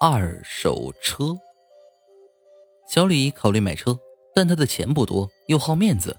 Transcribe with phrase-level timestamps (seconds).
[0.00, 1.36] 二手车。
[2.88, 3.98] 小李考虑买车，
[4.32, 6.16] 但他的钱不多，又好面子。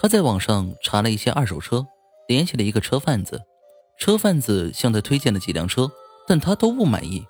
[0.00, 1.86] 他在网上查了一些二手车，
[2.26, 3.42] 联系了一个车贩子。
[3.96, 5.88] 车贩子向他推荐了几辆车，
[6.26, 7.24] 但他都不满意。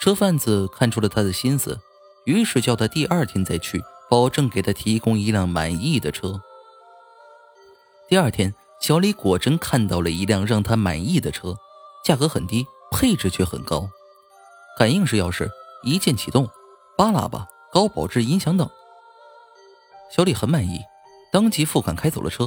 [0.00, 1.80] 车贩子看出了他的心思，
[2.24, 6.40] 于是叫他第二天再去，保证给他提供一辆满意的车。
[8.08, 11.56] 第二天，小李果真看到了一辆让他满意的车，
[12.04, 13.88] 价格很低，配置却很高，
[14.76, 15.48] 感应式钥匙，
[15.82, 16.46] 一键启动，
[16.98, 18.68] 八喇叭，高保值音响等。
[20.10, 20.80] 小李很满意，
[21.32, 22.46] 当即付款开走了车。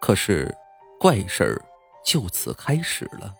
[0.00, 0.56] 可是，
[0.98, 1.62] 怪事儿
[2.04, 3.34] 就此开始了。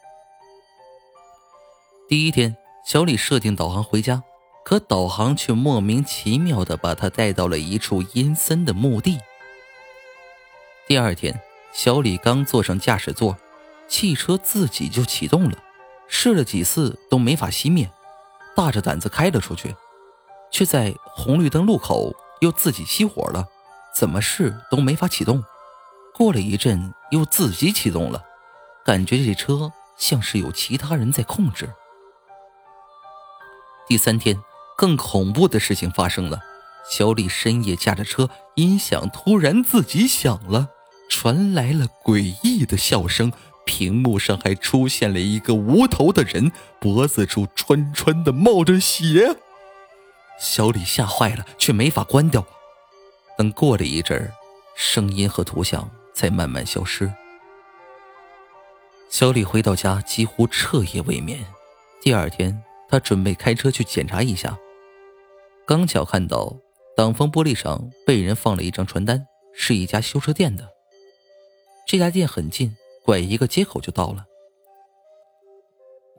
[2.07, 4.23] 第一天，小李设定导航回家，
[4.63, 9.19] 可导航却莫名其妙的把他带到了一处阴森的墓地。
[10.87, 11.41] 第二天，
[11.73, 13.39] 小李刚坐上驾驶座，
[13.89, 15.57] 汽车自己就启动了，
[16.07, 17.91] 试了几次都没法熄灭，
[18.55, 19.75] 大着胆子开了出去，
[20.51, 23.47] 却在红绿灯路口又自己熄火了，
[23.95, 25.43] 怎么试都没法启动。
[26.15, 28.23] 过了一阵，又自己启动了，
[28.85, 31.73] 感觉这车像是有其他人在控制。
[33.89, 34.39] 第三天，
[34.77, 36.41] 更恐怖的事情发生了。
[36.91, 40.69] 小李深夜驾着车，音响突然自己响了，
[41.09, 43.33] 传来了诡异的笑声。
[43.65, 49.37] 屏幕上还出现了一个无头的人，脖子处穿穿的冒着血。
[50.39, 52.47] 小李吓坏了，却没法关掉。
[53.39, 54.33] 等过了一阵儿，
[54.75, 57.13] 声音和图像才慢慢消失。
[59.09, 61.45] 小李回到家，几乎彻夜未眠。
[62.01, 64.59] 第二天，他准备开车去检查一下，
[65.67, 66.57] 刚巧看到。
[66.95, 70.69] 挡风玻璃上被人放了一张传单，是一家修车店的。
[71.87, 74.27] 这家店很近，拐一个街口就到了。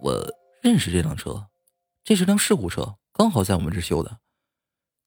[0.02, 1.48] 我认识这辆车，
[2.03, 4.17] 这是辆事故车，刚好在我们这修的，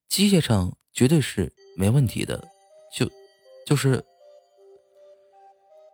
[0.08, 2.48] 机械上绝对是没问题的。
[2.94, 3.10] 就，
[3.66, 4.04] 就是，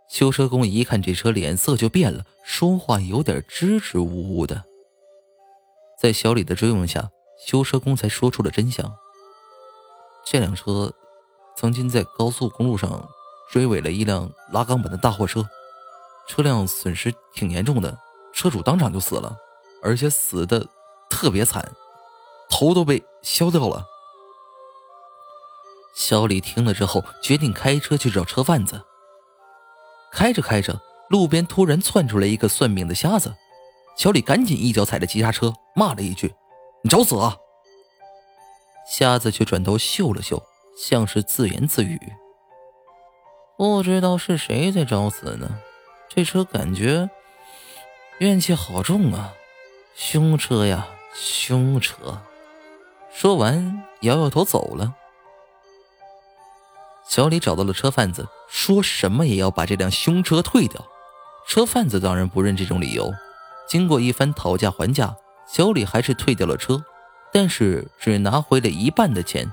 [0.09, 4.65] 修车工一看这车，脸色就变了，说话有点支支吾吾的。
[5.99, 7.11] 在小李的追问下，
[7.47, 8.95] 修车工才说出了真相。
[10.25, 10.93] 这辆车
[11.57, 13.09] 曾经在高速公路上
[13.51, 15.49] 追尾了一辆拉钢板的大货车，
[16.33, 17.95] 车辆损失挺严重的，
[18.33, 19.37] 车主当场就死了，
[19.83, 20.67] 而且死的
[21.11, 21.71] 特别惨，
[22.49, 23.85] 头都被削掉了。
[25.95, 28.83] 小李听了之后，决定开车去找车贩子。
[30.11, 33.35] 开着开着，路边突然窜出来一个算命的瞎子，
[33.99, 36.35] 小李赶紧一脚踩着急刹车，骂了一句
[36.83, 37.37] ：“你找死啊！”
[38.91, 40.43] 瞎子却转头嗅了嗅，
[40.79, 42.01] 像是自言自语
[43.59, 45.61] ：“不知道是谁在找死呢？
[46.15, 47.09] 这车感觉
[48.19, 49.33] 怨气好重啊！
[49.95, 52.21] 凶车呀，凶车！”
[53.11, 54.93] 说完，摇摇头走了。
[57.09, 60.85] 小李找到了车贩子，说什么也要把这辆凶车退掉。
[61.49, 63.11] 车贩子当然不认这种理由。
[63.67, 66.85] 经过一番讨价还价，小李还是退掉了车。
[67.33, 69.51] 但是只拿回了一半的钱，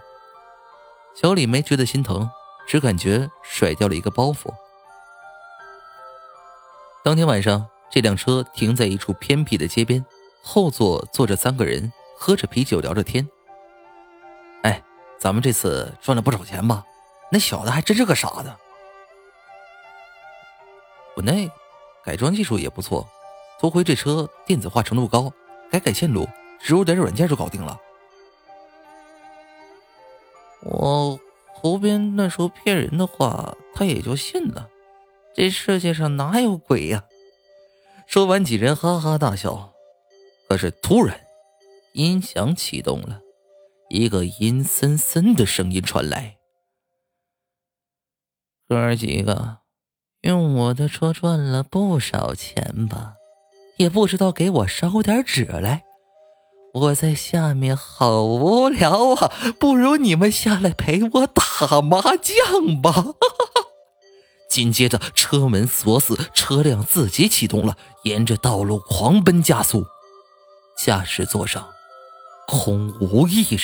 [1.16, 2.30] 小李没觉得心疼，
[2.68, 4.53] 只感觉甩掉了一个包袱。
[7.02, 10.06] 当天晚上，这辆车停在一处偏僻的街边，
[10.44, 13.28] 后座坐着三个人，喝着啤酒，聊着天。
[14.64, 14.84] 哎，
[15.18, 16.84] 咱们这次赚了不少钱吧？
[17.32, 18.54] 那小子还真是个傻子。
[21.16, 21.50] 我那
[22.04, 23.08] 改装技术也不错，
[23.60, 25.31] 多亏这车电子化程度高，
[25.72, 26.28] 改改线路。
[26.62, 27.80] 植入点软件就搞定了。
[30.60, 31.18] 我
[31.54, 34.68] 胡编那时候骗人的话，他也就信了。
[35.36, 37.06] 这世界上哪有鬼呀？
[38.08, 39.74] 说完，几人哈哈大笑。
[40.48, 41.22] 可是突然，
[41.94, 43.22] 音响启动了，
[43.90, 46.38] 一个阴森森的声音传来
[48.68, 49.60] ：“哥儿几个，
[50.22, 53.14] 用我的车赚了不少钱吧？
[53.78, 55.84] 也不知道给我烧点纸来。”
[56.72, 63.16] 我在下面好无聊啊，不如你们下来陪我打麻将吧。
[64.50, 69.86] 紧接着，车门锁死，车辆自己启动了，沿着道路狂奔加速。
[70.75, 71.68] 驾驶座上
[72.48, 73.60] 空无一人。